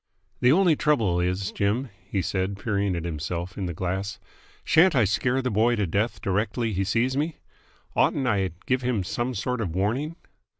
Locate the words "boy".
5.51-5.75